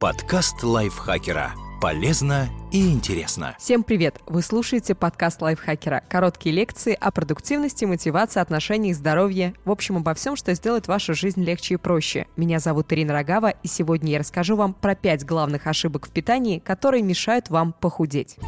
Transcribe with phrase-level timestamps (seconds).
[0.00, 1.52] Подкаст лайфхакера.
[1.78, 3.54] Полезно и интересно.
[3.58, 4.18] Всем привет!
[4.24, 6.02] Вы слушаете подкаст лайфхакера.
[6.08, 9.52] Короткие лекции о продуктивности, мотивации, отношениях, здоровье.
[9.66, 12.26] В общем, обо всем, что сделает вашу жизнь легче и проще.
[12.36, 16.60] Меня зовут Ирина Рогава, и сегодня я расскажу вам про пять главных ошибок в питании,
[16.60, 18.38] которые мешают вам похудеть.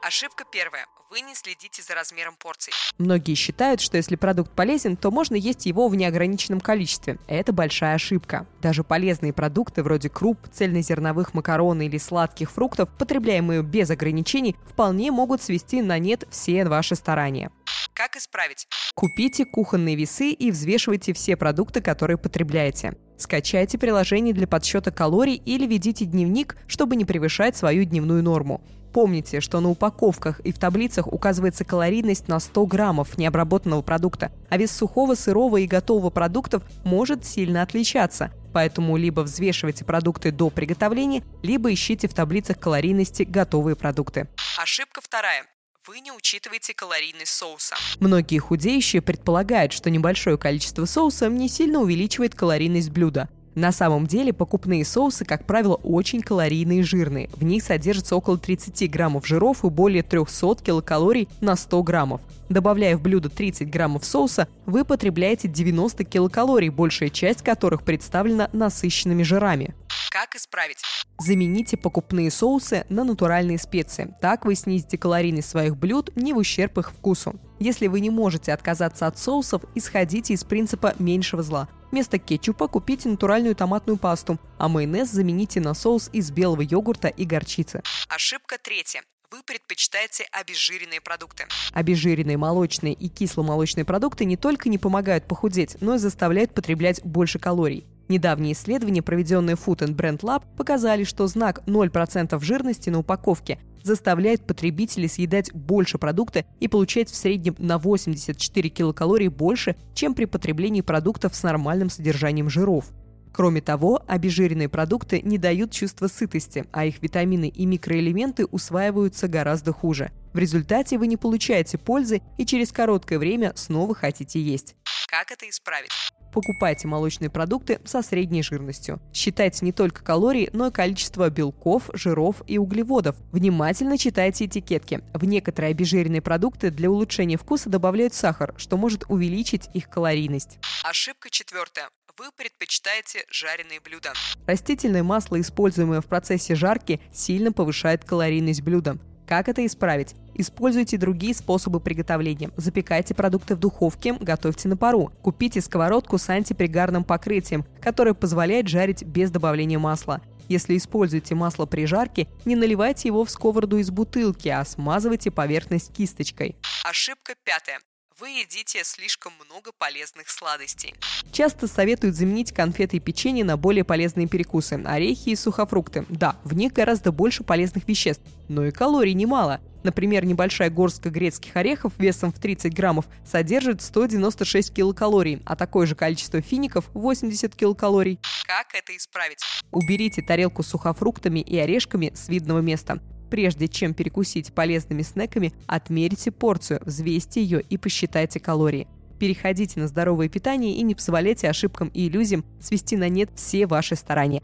[0.00, 0.86] Ошибка первая.
[1.10, 2.72] Вы не следите за размером порций.
[2.98, 7.18] Многие считают, что если продукт полезен, то можно есть его в неограниченном количестве.
[7.26, 8.46] Это большая ошибка.
[8.62, 15.42] Даже полезные продукты вроде круп, цельнозерновых макарон или сладких фруктов, потребляемые без ограничений, вполне могут
[15.42, 17.50] свести на нет все ваши старания.
[17.92, 18.68] Как исправить?
[18.94, 22.96] Купите кухонные весы и взвешивайте все продукты, которые потребляете.
[23.18, 28.62] Скачайте приложение для подсчета калорий или ведите дневник, чтобы не превышать свою дневную норму.
[28.92, 34.56] Помните, что на упаковках и в таблицах указывается калорийность на 100 граммов необработанного продукта, а
[34.56, 38.32] вес сухого, сырого и готового продуктов может сильно отличаться.
[38.52, 44.28] Поэтому либо взвешивайте продукты до приготовления, либо ищите в таблицах калорийности готовые продукты.
[44.58, 45.46] Ошибка вторая
[45.86, 47.74] вы не учитываете калорийность соуса.
[48.00, 53.28] Многие худеющие предполагают, что небольшое количество соуса не сильно увеличивает калорийность блюда.
[53.54, 57.28] На самом деле покупные соусы, как правило, очень калорийные и жирные.
[57.34, 62.20] В них содержится около 30 граммов жиров и более 300 килокалорий на 100 граммов.
[62.48, 69.22] Добавляя в блюдо 30 граммов соуса, вы потребляете 90 килокалорий, большая часть которых представлена насыщенными
[69.22, 69.74] жирами.
[70.10, 70.78] Как исправить?
[71.20, 74.12] Замените покупные соусы на натуральные специи.
[74.20, 77.40] Так вы снизите калорийность своих блюд не в ущерб их вкусу.
[77.60, 81.68] Если вы не можете отказаться от соусов, исходите из принципа меньшего зла.
[81.92, 87.24] Вместо кетчупа купите натуральную томатную пасту, а майонез замените на соус из белого йогурта и
[87.24, 87.80] горчицы.
[88.08, 91.44] Ошибка третья вы предпочитаете обезжиренные продукты.
[91.72, 97.38] Обезжиренные молочные и кисломолочные продукты не только не помогают похудеть, но и заставляют потреблять больше
[97.38, 97.86] калорий.
[98.10, 104.44] Недавние исследования, проведенные Food and Brand Lab, показали, что знак 0% жирности на упаковке заставляет
[104.48, 110.80] потребителей съедать больше продукта и получать в среднем на 84 килокалорий больше, чем при потреблении
[110.80, 112.86] продуктов с нормальным содержанием жиров.
[113.32, 119.72] Кроме того, обезжиренные продукты не дают чувства сытости, а их витамины и микроэлементы усваиваются гораздо
[119.72, 120.10] хуже.
[120.32, 124.74] В результате вы не получаете пользы и через короткое время снова хотите есть.
[125.08, 125.90] Как это исправить?
[126.32, 129.00] Покупайте молочные продукты со средней жирностью.
[129.12, 133.16] Считайте не только калории, но и количество белков, жиров и углеводов.
[133.32, 135.02] Внимательно читайте этикетки.
[135.14, 140.58] В некоторые обезжиренные продукты для улучшения вкуса добавляют сахар, что может увеличить их калорийность.
[140.84, 141.88] Ошибка четвертая
[142.20, 144.12] вы предпочитаете жареные блюда.
[144.46, 148.98] Растительное масло, используемое в процессе жарки, сильно повышает калорийность блюда.
[149.30, 150.16] Как это исправить?
[150.34, 152.50] Используйте другие способы приготовления.
[152.56, 155.12] Запекайте продукты в духовке, готовьте на пару.
[155.22, 160.20] Купите сковородку с антипригарным покрытием, которое позволяет жарить без добавления масла.
[160.48, 165.92] Если используете масло при жарке, не наливайте его в сковороду из бутылки, а смазывайте поверхность
[165.92, 166.56] кисточкой.
[166.84, 167.78] Ошибка пятая
[168.20, 170.94] вы едите слишком много полезных сладостей.
[171.32, 176.04] Часто советуют заменить конфеты и печенье на более полезные перекусы– орехи и сухофрукты.
[176.10, 179.60] Да, в них гораздо больше полезных веществ, но и калорий немало.
[179.82, 185.94] Например, небольшая горстка грецких орехов весом в 30 граммов содержит 196 килокалорий, а такое же
[185.94, 188.20] количество фиников– 80 килокалорий.
[188.46, 189.38] Как это исправить?
[189.70, 193.00] Уберите тарелку с сухофруктами и орешками с видного места.
[193.30, 198.88] Прежде чем перекусить полезными снеками, отмерьте порцию, взвесьте ее и посчитайте калории.
[199.18, 203.94] Переходите на здоровое питание и не позволяйте ошибкам и иллюзиям свести на нет все ваши
[203.94, 204.42] старания.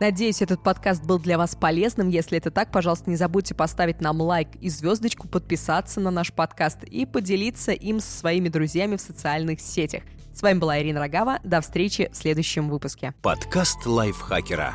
[0.00, 2.08] Надеюсь, этот подкаст был для вас полезным.
[2.08, 6.82] Если это так, пожалуйста, не забудьте поставить нам лайк и звездочку, подписаться на наш подкаст
[6.82, 10.02] и поделиться им со своими друзьями в социальных сетях.
[10.34, 11.38] С вами была Ирина Рогава.
[11.44, 13.14] До встречи в следующем выпуске.
[13.22, 14.74] Подкаст лайфхакера.